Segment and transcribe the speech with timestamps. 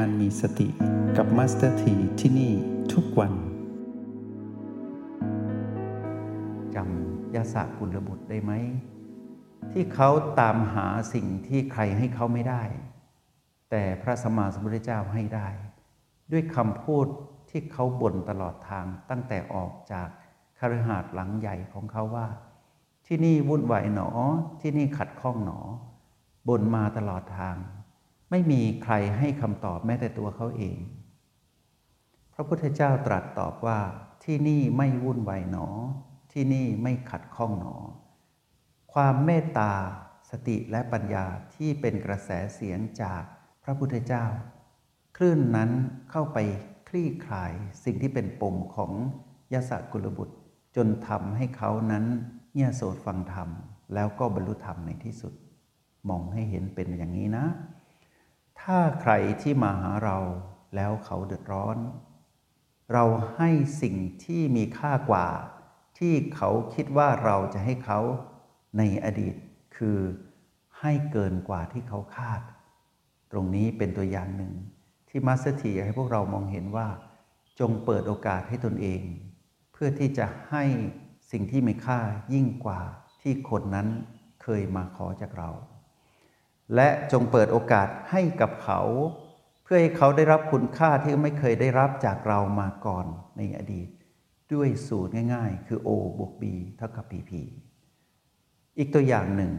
[0.00, 0.68] การมีสติ
[1.16, 2.52] กับมาสเตอร์ทีที่นี่
[2.92, 3.32] ทุกวัน
[6.74, 8.52] จำยาสะกุลบุตรได้ไหม
[9.72, 10.10] ที่เขา
[10.40, 12.62] ตามหาสิ่งที่ใครให้เขาไม่ได้
[13.70, 15.48] แต่พระสัมมาสัมพุทธเจ้าให้ได้
[16.32, 17.06] ด้วยคำพูด
[17.50, 20.08] ที่เขาบ่นตลอดทางตั้งแต่ออกจาก
[20.58, 22.26] คฤหาสน์หลังใหญ่ของเขาว่า
[23.06, 24.08] ที่นี่วุ่นวายหนอ
[24.60, 25.60] ที่นี่ขัดข้องหนอ
[26.48, 27.56] บ่นมาตลอดทาง
[28.30, 30.78] ไม่มีใครให้คำตอบแม้แต่ตัวเขาเอง
[32.34, 33.80] พระพุทธเจ้าตรัสตอบว่า
[34.24, 35.68] ที่นี่ไม่วุ่นวายหนอ
[36.32, 37.74] ที่นี่ไม่ขัดข้องหนอ
[38.92, 39.72] ความเมตตา
[40.30, 41.24] สติและปัญญา
[41.54, 43.22] ที่เป็นกระแสเสียงจาก
[43.64, 44.24] พระพุทธเจ้า
[45.16, 45.70] คลื่นนั้น
[46.10, 46.38] เข้าไป
[46.88, 47.52] คลี่คลาย
[47.84, 48.92] สิ่งที่เป็นปมของ
[49.52, 50.36] ยศกุลบุตร
[50.76, 52.04] จนทำให้เขานั้น
[52.54, 53.48] เงี่ยโสตฟังธรรม
[53.94, 55.34] แล้วก็บรรลุธรรมในที่สุด
[56.08, 57.46] มองให้เห็นเป็นอย่างนี้นะ
[58.68, 59.12] ถ้าใคร
[59.42, 60.18] ที่มาหาเรา
[60.76, 61.78] แล้วเขาเดือดร้อน
[62.92, 63.04] เรา
[63.36, 63.50] ให้
[63.82, 65.28] สิ่งที่มีค่ากว่า
[65.98, 68.00] ที่เขาคิดว่าเราจะให้เขา
[68.78, 69.34] ในอดีต
[69.76, 69.98] คือ
[70.80, 72.40] ให้เกินกว่าที่เขาคาด
[73.32, 74.52] ตรงนี้เป็นตัวอย่างหนึ่ง
[75.08, 76.88] ที่มาสเตอร์ทีให้พวกเรามองเห็นว่า
[77.60, 79.02] จงเปิดโอกาสให้ตนเอง
[79.72, 80.64] เพื่อที่จะให้
[81.30, 82.00] สิ่งที่มีค่า
[82.34, 82.80] ยิ่งกว่า
[83.22, 83.88] ที่คนนั้น
[84.42, 85.50] เคยมาขอจากเรา
[86.74, 88.80] และจงเปิดโอกาสให้กับเขา
[89.64, 93.06] เพื่อให้เขาได้รับคุณค่าที่ไม่เคยได้รับจากเรามาก่อน
[93.38, 93.88] ในอดีต
[94.52, 96.44] ด้วยสูตรง่าย ๆ คือ O บวก B
[96.76, 97.32] เท่ากับ PP
[98.78, 99.52] อีกตัวอย่างหนึ่ง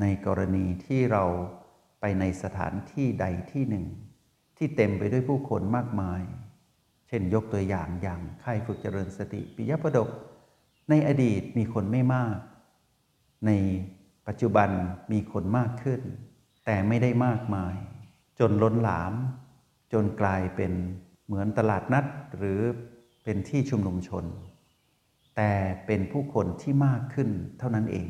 [0.00, 1.24] ในกรณีที่เรา
[2.00, 3.86] ไปในสถานที่ใดที่หนึ่ง
[4.56, 6.22] ที่เต็มไปด้วยผู้คนมากมาย
[7.08, 10.08] เช่นยกตัวอย่างอย่างค่ายฝึกเจริญสติปิยปดก
[10.90, 12.36] ในอดีตมีคนไม่มาก
[13.46, 13.50] ใน
[14.26, 14.68] ปัจจุบัน
[15.12, 16.00] มีคนมากขึ้น
[16.64, 17.76] แต่ไม่ได้มากมาย
[18.38, 19.12] จนล้นหลาม
[19.92, 20.72] จนกลายเป็น
[21.26, 22.04] เหมือนตลาดนัด
[22.36, 22.60] หรือ
[23.24, 24.24] เป็นที่ชุมนุมชน
[25.36, 25.52] แต่
[25.86, 27.28] เป็นผู้คนที่มากขึ้น
[27.58, 28.08] เท่านั้นเอง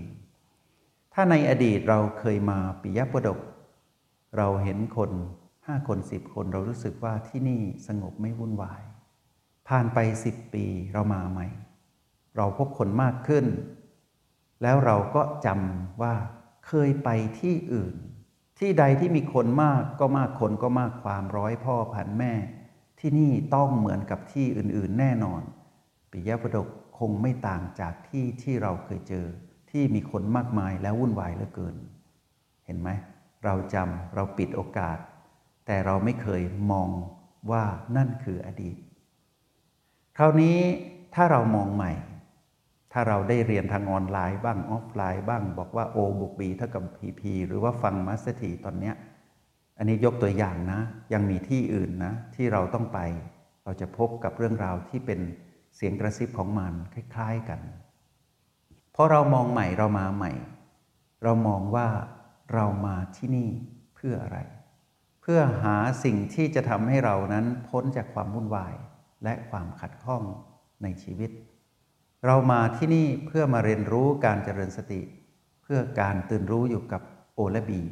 [1.13, 3.41] ถ้าในอดีตเราเคยมาปิยประดก
[4.37, 5.11] เราเห็นคน
[5.67, 8.83] ห้าคนสิบคนเรารู้สึกว่าที่นี่สงบไม่วุ่นวาย
[9.69, 11.47] ผ่านไปสิบปีเรามาใหม่
[12.37, 13.45] เราพบคนมากขึ้น
[14.63, 16.15] แล้วเราก็จำว่า
[16.67, 17.09] เคยไป
[17.41, 17.95] ที่อื่น
[18.59, 22.33] ที่ใดที่มีคนมากก็มากคนก็มากความร้อยพ่อพันแม่
[23.01, 25.43] ที่นี่ต้องเหมือนกับที่อื่นๆแน่นอน
[26.11, 26.69] ปิยประดก
[26.99, 29.27] คงไม่ต่างจากที่ที่เราเคยเจอ
[29.71, 31.77] ที่มีคนมากมายแล้ววุ่นวายเหลือเกิน
[32.67, 32.89] เห็นไหม
[33.45, 34.99] เราจำเราปิดโอกาส
[35.67, 36.89] แต่เราไม่เคยมอง
[37.51, 37.65] ว่า
[37.97, 38.77] นั่นคืออดีต
[40.17, 40.59] คราวนี้
[41.15, 41.93] ถ้าเรามองใหม่
[42.93, 48.95] ถ้าเราได้เรียนทางออนไลน์บ้างออฟไลน์บ้าง บอกว่า O บวก B เท่ากับ PP หรือว่าฟังมาสเตอร์ทีตอนเนี้ย
[49.79, 50.81] อันนี้ยกตัวอย่างนะ
[51.13, 52.99] ยังมีที่อื่นนะ ที่เราต้องไป
[53.65, 55.21] เราจะพบกับเรื่องราวที่เป็น
[55.77, 57.61] เสียงกระซิบของมันคล้าย ๆกัน
[58.95, 60.33] พอเรามองใหม่เรามาใหม่
[61.23, 61.89] เรามองว่า
[62.55, 63.49] เรามาที่นี่
[63.95, 64.39] เพื่ออะไร
[65.21, 68.75] เพื่อหาสิ่งที่จะทำให้เรานั้นพ้นจากความวุ่นวาย
[69.25, 70.23] และความขัดข้อง
[70.83, 71.31] ในชีวิต
[72.27, 75.01] เรามาที่นี่เพื่อมาเรียนรู้การเจริญสติ
[75.63, 77.03] เพื่อการตื่นรู้อยู่กับ
[77.35, 77.83] โอและบี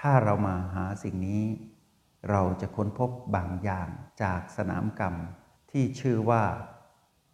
[0.00, 1.44] ถ้าเรามาหาสิ่งนี้
[2.30, 3.88] เราจะค้นพบบางอย่าง
[4.22, 5.14] จากสนามกรรม
[5.70, 6.42] ที่ชื่อว่า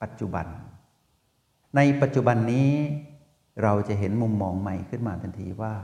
[0.03, 0.47] ปัจจุบัน
[1.77, 2.71] ในปัจจุบันนี้
[3.63, 5.75] เราจะเห็นมุมมองใหม่ขึ้นมาทันทีว่า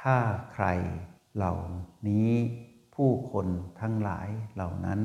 [0.00, 0.16] ถ้า
[0.52, 0.66] ใคร
[1.36, 1.54] เหล่า
[2.08, 2.30] นี้
[2.94, 3.46] ผู้คน
[3.80, 5.00] ทั้งหลายเหล่านั้น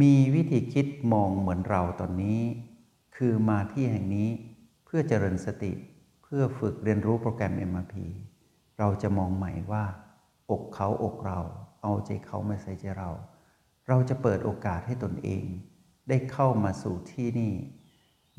[0.00, 2.40] มีวิธีคิดมองเหมือนเราตอนนี้
[3.16, 4.28] คือมาที่แห่งนี้
[4.84, 5.72] เพื่อเจริญสติ
[6.22, 7.94] เพื่อฝึกเรียนรู้โปรแกรม MRP
[8.78, 9.84] เราจะมองใหม่ว่า
[10.50, 11.40] อกเขาอกเรา
[11.82, 13.10] เอาใจเขามาใส่ใจเรา
[13.88, 15.44] เราจะเปิดโอกาสให้ตนเอง
[16.08, 17.54] ได้เข้ามาสู่ที่นี่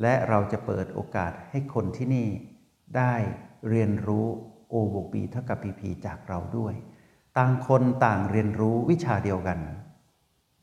[0.01, 2.27] และเราจะเปิดโอกาสให้คนที่นี่
[2.97, 3.13] ได้
[3.69, 4.27] เรียนรู้
[4.71, 6.73] O บวก B เท่ากับ PP จากเราด้วย
[7.37, 9.59] ต่างคนต่างเรียนรู้วิชาเดียวกัน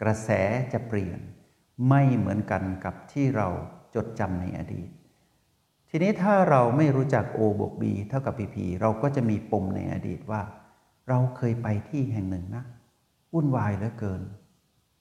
[0.02, 0.30] กระแส
[0.72, 1.20] จะเปลี่ยน
[1.88, 3.48] ไม่เหมือนกันกับที่เรา
[3.94, 4.88] จดจำในอดีต
[5.88, 10.42] ทีนี้ถ้าเราไม่รู้จัก O บวก B เท่ากับ PP เราก็จะมีปมในอดีตว่า
[11.08, 12.64] เราเคยไปที่แห่งหนึ่งนะ
[13.32, 14.22] วุ่นวายเหลือเกิน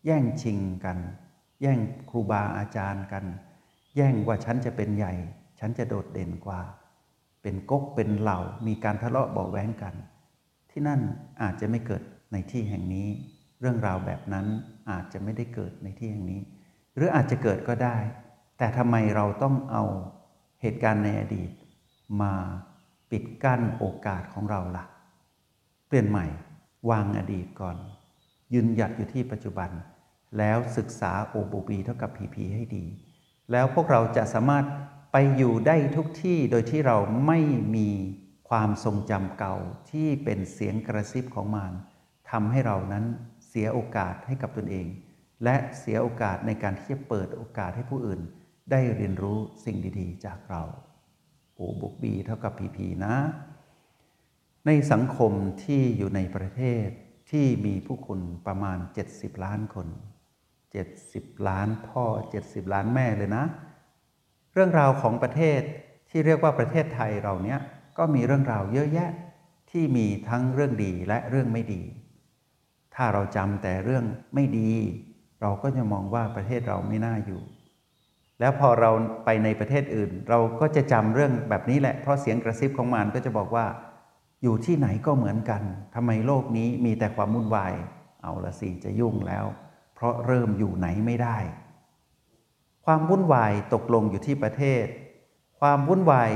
[0.05, 0.97] แย่งชิงกัน
[1.61, 1.79] แย่ง
[2.09, 3.25] ครูบาอาจารย์กัน
[3.95, 5.13] แย่งว่าฉันจะเป็นใหญ่
[5.59, 6.61] ฉันจะโดดเด่นกว่า
[7.41, 9.95] เป็นก๊กเป็นเหล่ามีการทะเลาะเบาะแว้งกัน
[10.71, 11.01] ที่นั่น
[11.41, 12.01] อาจจะไม่เกิด
[12.31, 13.07] ในที่แห่งนี้
[13.59, 14.45] เรื่องราวแบบนั้น
[14.91, 16.41] อาจจะไม่ได้เกิดในที่แห่งนี้
[16.95, 17.97] หรืออาจจะเกิดก็ได้
[18.57, 19.83] แต่ทำไมเราต้องเอา
[20.61, 21.51] เหตุการณ์ในอดีต
[22.21, 22.33] มา
[23.11, 24.85] ปิดกั้นโอกาสของเราล่ะ
[25.87, 26.25] เปลี่ยนใหม่
[26.89, 27.77] วางอดีตก่อน
[28.53, 29.69] ยืนหยัดอยู่ที่ปัจจุบัน
[30.37, 32.85] แล้วศึกษา O บวก B เท่ากับ PP ให้ดี
[33.51, 34.65] แล้วพวกเราจะสามารถ
[35.11, 36.97] ไปอยู่ได้ทุกที่โดยที่เรา
[37.27, 37.39] ไม่
[37.75, 37.89] มี
[38.49, 39.55] ความทรงจำเก่า
[39.91, 41.73] ที่เป็นเสียงกระซิบของมาร
[42.31, 43.05] ทำให้เรานั้น
[43.47, 44.87] เสียโอกาสให้กับตนเอง
[45.43, 48.21] และเสียโอกาสในการที่จะเปิดโอกาสให้ผู้อื่น
[48.71, 50.63] ได้เรียนรู้สิ่งดีๆ จากเรา
[51.59, 53.15] O บวก B เท่ากับ PP นะ
[54.65, 55.31] ในสังคม
[55.63, 56.87] ที่อยู่ในประเทศ
[57.31, 58.77] ที่มีผู้คนประมาณ
[59.09, 59.87] 70 ล้านคน
[60.67, 62.05] 70 ล้านพ่อ
[62.39, 63.45] 70 ล้านแม่เลยนะ
[64.53, 65.61] เรื่องราวของประเทศ
[66.09, 67.59] ที่เรียกว่าประเทศไทยเราเนี้ย
[67.97, 69.09] ก็มีเรื่องราวเยอะแยะ
[69.71, 71.81] ที่มีทั้งเรื่องดีและเรื่องไม่ดี
[72.95, 74.05] ถ้าเราจำแต่เรื่อง
[74.35, 74.71] ไม่ดี
[75.41, 77.41] เราก็จะมองว่าประเทศเราไม่น่าอยู่
[78.43, 78.91] แล้วพอเรา
[79.25, 83.65] ไปในประเทศอื่น เราก็จะจำเรื่องแบบนี้แหละ เพราะเสียงกระซิบของมันก็จะบอกว่า
[84.43, 85.61] อยู่ที่ไหนก็เหมือนกัน
[85.95, 87.73] ทำไมโลกนี้มีแต่ความวุ่นวาย
[88.23, 89.45] เอาละสิจะยุ่งแล้ว
[89.95, 91.37] เพราะเริ่มอยู่ไหนไม่ได้
[92.85, 94.85] ความวุ่นวายตกลงอยู่ที่ประเทศ
[95.59, 96.31] ความวุ่นวาย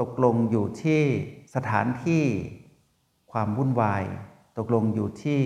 [0.00, 1.02] ตกลงอยู่ที่
[1.54, 2.24] สถานที่
[3.32, 4.04] ความวุ่นวาย
[4.58, 5.40] ตกลงอยู่ที่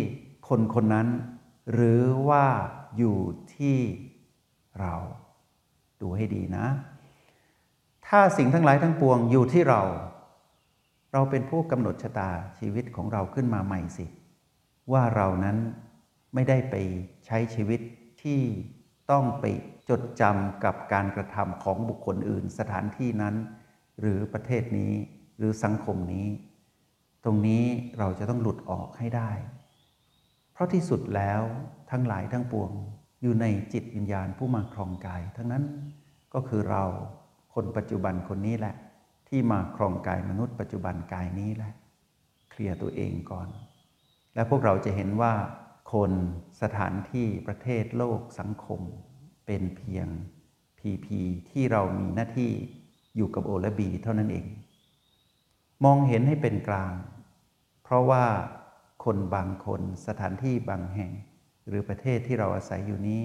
[0.49, 1.09] คนคนนั้น
[1.73, 2.47] หรือว่า
[2.99, 3.19] อยู่
[3.55, 3.79] ที่
[4.81, 4.95] เรา
[6.01, 6.67] ดูให้ดีนะ
[8.07, 9.83] ถ้าสิ่งทั้งหลายทั้งปวงอยู่ที่เรา
[11.13, 14.07] เราเป็นผู้กำหนดชะตาชีวิตของเราขึ้นมาใหม่สิ
[14.93, 15.57] ว่าเรานั้น
[16.35, 16.75] ไม่ได้ไป
[17.27, 17.81] ใช้ชีวิต
[18.23, 18.41] ที่
[19.11, 19.45] ต้องไป
[19.89, 23.35] จดจำกับการกระทำของบุคคลอื่นสถานที่นั้น
[24.01, 24.93] หรือประเทศนี้
[25.39, 26.27] หรือสังคมนี้
[27.25, 27.65] ตรงนี้
[27.99, 29.31] เราจะต้องหลุดออกให้ได้
[30.53, 31.41] เพราะที่สุดแล้ว
[31.91, 32.71] ทั้งหลายทั้งปวง
[33.23, 35.65] อยู่ในจิตวิญญาณผู้มาครองกาย ทั้งนั้น
[36.35, 36.85] ก็คือเรา
[37.55, 38.75] คนปัจจุบันคนนี้แหละ
[39.29, 41.73] ที่มาครองกายมนุษย์ปัจจุบันกายนี้แหละ
[42.51, 43.49] เคลียร์ตัวเองก่อน
[44.35, 45.35] และพวกเราจะเห็นว่า
[45.93, 46.13] คน
[46.63, 48.81] สถานที่ประเทศโลกสังคม
[49.47, 50.07] เป็นเพียง
[50.79, 51.21] พีพี
[51.51, 52.53] ที่เรามีหน้าที่
[53.17, 54.47] อยู่กับโอและบีเท่านั้นเอง
[55.85, 56.95] มองเห็นให้เป็นกลาง
[57.83, 58.25] เพราะว่า
[59.05, 61.13] คนบางคนสถานที่บางแห่ง
[61.69, 63.25] หรือประเทศที่เราอาศัยอยู่นี้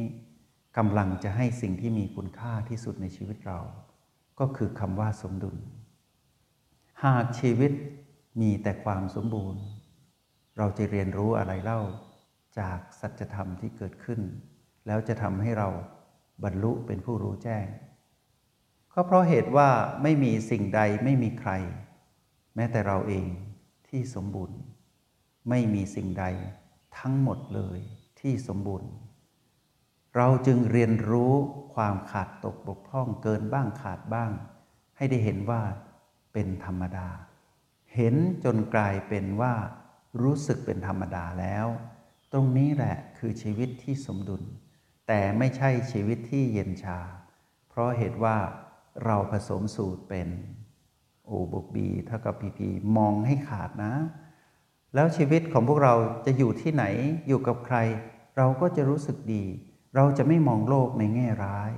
[0.78, 3.60] กำลังจะให้สิ่งที่มีคุณค่าที่สุดในชีวิตเรา
[4.40, 5.58] ก็คือคำว่าสมดุล
[7.04, 7.72] หากชีวิต
[8.42, 9.64] มีแต่ความสมบูรณ์
[10.58, 11.82] เราจะเรียนรู้อะไรเล่า
[12.60, 14.22] จากสัจธรรมที่เกิดขึ้น
[14.88, 15.70] แล้วจะทำให้เรา
[16.44, 17.66] บรรลุเป็นผู้รู้แจ้ง
[18.94, 19.70] ก็เพราะเหตุว่า
[20.02, 21.52] ไม่มีสิ่งใดไม่มีใคร
[22.56, 23.28] แม้แต่เราเอง
[23.88, 24.60] ที่สมบูรณ์
[25.50, 26.26] ไม่มีสิ่งใด
[26.98, 27.80] ทั้งหมดเลย
[28.24, 28.92] ที่สมบูรณ์
[30.16, 31.34] เราจึงเรียนรู้
[31.76, 34.32] ความขาดตกบกพร่องเกินบ้างขาดบ้าง
[34.98, 35.62] ให้ได้เห็นว่า
[36.34, 37.08] เป็นธรรมดา
[37.96, 39.54] เห็นจนกลายเป็นว่า
[40.22, 41.68] รู้สึกเป็นธรรมดาแล้ว
[42.34, 44.44] ตรงนี้แหละคือชีวิตที่สมดุล
[45.08, 47.00] แต่ไม่ใช่ชีวิตที่เย็นชา
[47.70, 48.38] เพราะเหตุว่า
[49.06, 50.28] เราผสมสูตรเป็น
[51.26, 53.94] โอบวกบีเท่ากับพีพีมองให้ขาดนะ
[54.94, 55.94] แล้วชีวิตของพวกเรา
[56.26, 56.86] จะอยู่ที่ไหน
[57.28, 57.78] อยู่กับใคร
[58.38, 59.44] เราก็จะรู้สึกดี
[59.96, 61.72] เราจะไม่มองโลกในแง่ร้าย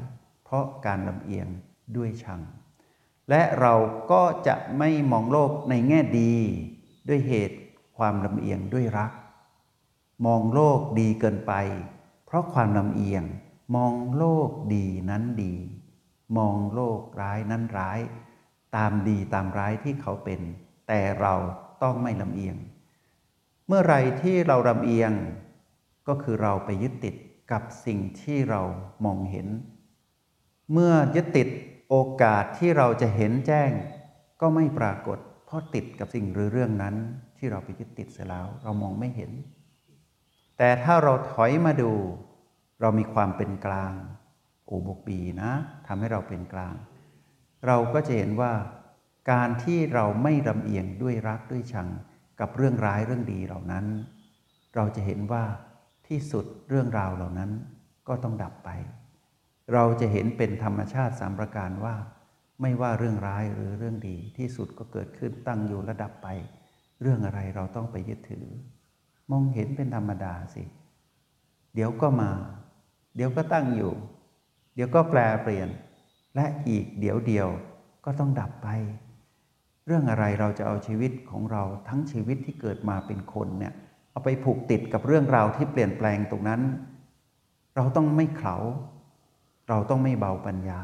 [0.44, 1.48] เพราะการลำเอียง
[1.96, 2.42] ด้วยชัง
[3.30, 3.74] และเรา
[4.12, 6.34] ก็จะไม่มองโลกในแง่ดี
[7.08, 7.58] ด้วยเหตุ
[7.98, 9.12] ความลำเอียงด้วยรัก
[10.26, 11.54] มองโลกดีเกินไป
[12.26, 13.24] เพราะความลำเอียง
[13.76, 15.54] มองโลกดีนั้นดี
[16.38, 18.00] มองโลกร้ายนั้นร้าย
[18.76, 20.42] ตามดีตามร้ายที่เขาเป็น
[20.88, 21.34] แต่เรา
[21.84, 22.56] ต้องไม่ลำเอียง
[23.68, 25.12] เมื่อไรที่เราลำเอียง
[26.08, 27.16] ก็คือเราไปยึดติด
[27.52, 28.62] กับสิ่งที่เรา
[29.06, 29.48] มองเห็น
[30.72, 31.48] เมื่อยึดติด
[31.90, 33.72] โอกาสที่เราจะเห็นแจ้ง
[34.42, 36.96] ก็ไม่ปรากฏ เพราะติดกับสิ่งหรือเรื่องนั้น
[37.38, 39.32] ที่เราไปยึดติดเสียแล้ว เรามองไม่เห็น
[40.58, 41.92] แต่ถ้าเราถอยมาดู
[42.82, 43.94] เรามีความเป็นกลาง
[44.68, 45.52] โอบกบีนะ
[45.88, 46.76] ทำให้เราเป็นกลาง
[47.68, 48.54] เราก็จะเห็นว่า
[49.32, 51.88] การที่เราไม่ลำเอียงด้วยรักด้วยชัง
[52.40, 53.86] กับเรื่องร้ายเรื่องดีเหล่านั้น
[54.76, 55.44] เราจะเห็นว่า
[56.08, 57.52] ที่สุดเรื่องราวเหล่านั้น
[58.08, 58.70] ก็ต้องดับไป
[59.74, 61.96] เราจะเห็นเป็นธรรมชาติสามประการว่า
[62.62, 66.28] ไม่ว่าเรื่องร้ายหรือเรื่องดีที่สุดก็เกิดขึ้นตั้งอยู่ระดับไป
[67.02, 68.46] เรื่องอะไรเราต้องไปยึดถือ
[69.32, 70.64] มองเห็นเป็นธรรมดาสิ
[71.74, 72.32] เดี๋ยวก็มา
[73.16, 73.94] เดี๋ยวก็ตั้งอยู่
[74.76, 75.70] เดี๋ยวก็แปลเปลี่ยน
[76.36, 77.48] และอีกเดี๋ยวเดียว
[78.06, 78.68] ก็ต้องดับไป
[79.86, 83.74] เรื่องอะไรเราจะเอาชีวิตของเราทั้งชีวิตที่เกิดมาเป็นคนเนี่ย
[84.16, 86.62] เอาไปผูกติดกับเรื่องราวที่เปลี่ยนแปลงตรงนั้น
[87.76, 88.56] เราต้องไม่เขา
[89.70, 90.82] เราต้องไม่เบาปัญญา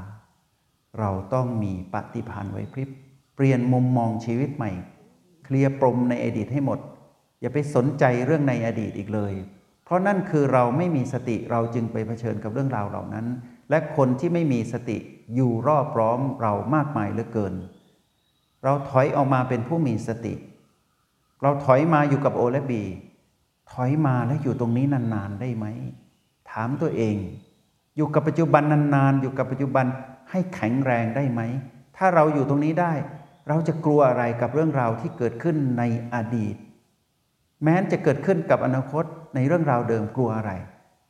[1.00, 2.90] เราต้องมีปฏิภาณไว้พริบ
[3.36, 4.72] เปลี่ยนมุมมองชีวิตใหม่
[5.44, 6.80] เคลียร์ปรมในอดีตให้หมด
[7.42, 9.34] อย่าไปสนใจเรื่องในอดีตอีกเลย
[9.84, 13.26] เพราะนั่นคือเราไม่มีสติเราจึงไปเผชิญกับเรื่องราวเหล่านั้น
[13.70, 14.98] และคนที่ไม่มีสติ
[15.36, 17.54] อยู่รอบร้อมเรามากมายเหลือเกิน
[18.64, 20.34] เราถอยออกมาเป็นผู้มีสติ
[21.42, 22.84] เราถอยมาอยู่กับโอและบี
[23.72, 25.66] ถอยมาแล้วอยู่ตรงนี้นานๆได้ไหม
[26.52, 27.16] ถามตัวเอง
[27.96, 28.64] อยู่กับปัจจุบัน
[28.96, 29.86] นานๆ อยู่กับปัจจุบัน
[30.32, 31.42] ให้แข็งแรงได้ไหม
[31.98, 32.94] ถ้าเราอยู่ตรงนี้ได้
[33.48, 36.56] เราจะกลัวอะไรกับเรื่องราวที่เกิดขึ้นในอดีต
[37.64, 39.04] แม้จะเกิดขึ้นกับอนาคต
[39.36, 40.52] ในเรื่องราวเดิมกลัวอะไร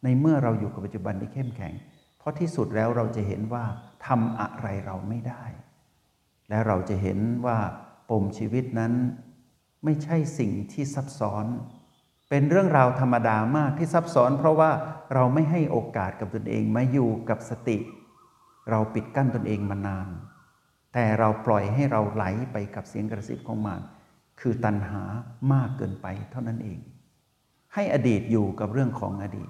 [0.03, 1.73] ในเมื่อเราอยู่กับปัจจุบันที่เข้มแข็ง
[2.17, 3.65] เพราะที่สุดแล้วเราจะเห็นว่า
[4.07, 5.43] ทำอะไรเราไม่ได้
[6.49, 7.57] และเราจะเห็นว่า
[8.09, 8.93] ปมชีวิตนั้น
[9.83, 11.45] ไม่ใช่สิ่งที่ซับซ้อน
[12.33, 14.71] เป็นเรื่องราวธรรมดามากที่ซับซ้อน เพราะว่า
[15.13, 17.77] เราไม่ให้โอกาสกับตนเองมาอยู่กับสติ
[18.69, 20.07] เราปิดกั้นตนเองมานาน
[20.93, 23.81] แต่เราปล่อยให้เราไหลไปกับเสียงกระซิบของมาร
[24.39, 25.03] คือตัณหา
[25.53, 26.79] มากเกินไปเท่านั้นเอง
[27.73, 29.49] ให้อดีตอยู่กับเรื่องของอดีต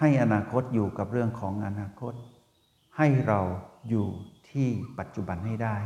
[0.00, 2.14] ให้อนาคตอยู่กับเรื่องของอนาคต
[2.96, 3.40] ให้เรา
[3.88, 4.08] อยู่
[4.50, 4.68] ที่
[4.98, 5.76] ปัจจุบันให้ได้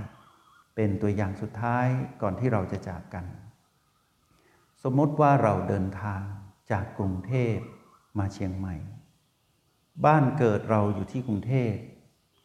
[0.75, 1.87] เป็นตัวอย่างสุดท้าย
[2.23, 3.25] ก่อนที่เราจะจากกัน
[4.83, 6.23] สมมติว่าเราเดินทาง
[6.71, 7.57] จากกรุงเทพ
[8.19, 8.77] มาเชียงใหม่
[10.07, 11.73] บ้านเกิดเราอยู่ที่กรุงเทพ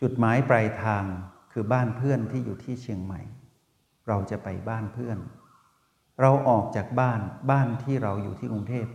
[0.01, 1.03] จุดหมายปลายทาง
[1.51, 3.21] คือบ้านเพื่อนที่อยู่ที่เชียงใหม่
[4.07, 5.17] เราจะไปบ้านเพื่อน
[6.21, 7.21] เราออกจากบ้าน
[7.51, 8.85] บ้านที่เราอยู่ที่กรุงเทพ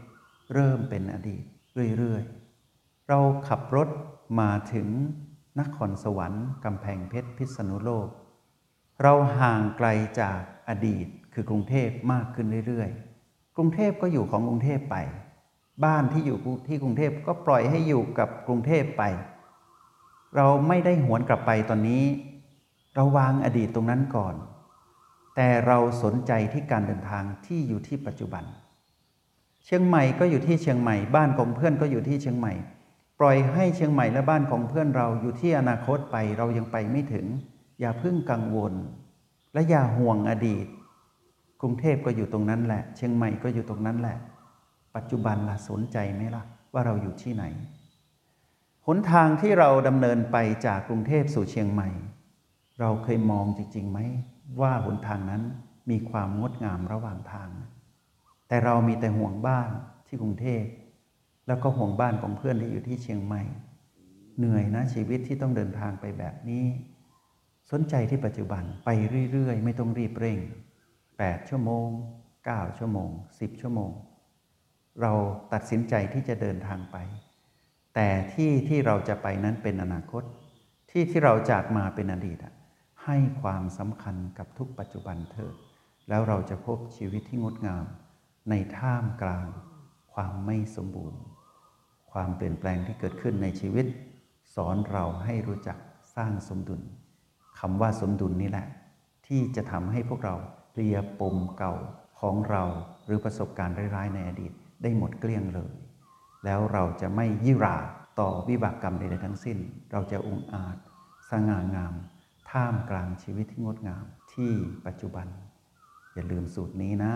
[0.54, 1.44] เริ่มเป็นอดีต
[1.98, 3.88] เรื่อยๆ เราขับรถ
[4.40, 4.88] มาถึง
[5.60, 8.08] นครสวรรค์กำแพงเพชรพิษณุโลก
[9.02, 9.88] เราห่างไกล
[10.20, 13.07] จากอดีตคือกรุงเทพมากขึ้นเรื่อยๆ
[13.60, 14.96] กรุงเทพก็อยู่ของกรุงเทพไป
[15.84, 16.38] บ้านที่อยู่
[16.68, 19.02] ที่กรุงเทพก็ปล่อยให้อยู่กับกรุงเทพไป
[20.36, 22.04] เราไม่ได้หวนกลับไปตอนนี้
[22.94, 24.34] เราวางอดีตตรงนั้นก่อน
[25.36, 28.44] แต่เราสนใจที่การเดินทางที่อยู่ที่ปัจจุบัน
[29.64, 32.54] เชียงใหม่ก็อยู่ที่เชียงใหม่ บ้านของเพื่อนก็อยู่ที่เชียงใหม่
[33.20, 37.26] ปล่อยให้เชียงใหม่และบ้านของเพื่อนเราอยู่ที่อนาคตไปเรายังไปไม่ถึง
[37.80, 38.74] อย่าเพิ่งกังวล
[39.52, 40.66] และอย่าห่วงอดีต
[41.60, 44.16] กรุงเทพก็อยู่ตรงนั้นแหละ เชียงใหม่ก็อยู่ตรงนั้นแหละ
[44.96, 47.44] ปัจจุบันล่ะสนใจไหมล่ะ ว่าเราอยู่ที่ไหน
[48.86, 50.36] หนทางที่เราดำเนินไป
[50.66, 51.88] จากกรุงเทพสู่เชียงใหม่
[52.80, 53.98] เราเคยมองจริงๆไหม
[54.60, 55.42] ว่าหนทางนั้น
[55.90, 57.50] มีความงดงามระหว่างทาง
[58.48, 59.70] แต่เรามีแต่ห่วงบ้าน
[60.06, 60.62] ที่กรุงเทพ
[61.46, 63.42] แล้วก็ห่วงบ้านของเพื่อนที่อยู่ที่เชียงใหม่
[64.38, 66.64] เหนื่อยนะชีวิตที่ต้องเดินทางไปแบบนี้
[67.70, 68.88] สนใจที่ปัจจุบันไป
[69.32, 70.38] เรื่อยๆ ไม่ต้องรีบเร่ง
[71.18, 71.88] 8 ชั่วโมง
[72.34, 73.92] 9 ชั่วโมง 10 ชั่วโมง
[75.02, 75.12] เรา
[75.52, 76.96] ตัดสินใจที่จะเดินทางไป
[77.94, 80.22] แต่ที่ที่เราจะไปนั้นเป็นอนาคต
[80.90, 82.38] ที่ที่เราจากมาเป็นอดีต
[83.04, 85.54] ให้ความสำคัญกับทุกปัจจุบันเถิด
[86.08, 87.84] แล้วเราจะพบชีวิตที่งดงาม
[88.50, 89.46] ในท่ามกลาง
[90.12, 91.20] ความไม่สมบูรณ์
[92.12, 93.86] ความเปลี่ยนแปลงที่เกิดขึ้นในชีวิต
[94.54, 95.78] สอนเราให้รู้จัก
[96.14, 96.80] สร้างสมดุล
[97.58, 98.66] คำว่าสมดุลนี่แหละ
[99.26, 100.36] ที่จะทำให้พวกเรา
[100.78, 101.74] เรียปมเก่า
[102.20, 102.62] ของเรา
[103.04, 105.72] หรือประสบการณ์ร้ายๆในอดีตได้หมดเกลี้ยงเลย
[106.44, 107.76] แล้วเราจะไม่ยิรา
[108.20, 109.58] ต่อวิบากกรรมใดๆทั้งสิ้น
[109.92, 110.76] เราจะองอาจ
[111.30, 111.94] สง่างาม
[112.50, 114.04] ท่ามกลางชีวิตที่งดงาม
[114.34, 114.52] ที่
[114.86, 115.26] ปัจจุบัน
[116.14, 117.14] อย่าลืมสูตรนี้นะ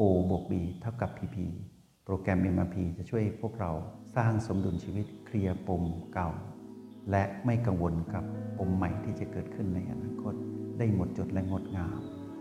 [0.00, 1.36] O บวก B เท่ากับ PP
[2.04, 3.70] โปรแกรม MRP จะช่วยพวกเรา
[4.16, 6.30] สร้างสมดุลชีวิตเคลียร์ปมเก่า
[7.10, 8.24] และไม่กังวลกับ
[8.58, 10.34] ปมใหม่ที่จะเกิดขึ้นในอนาคต
[10.78, 12.13] ได้หมดจดและงดงาม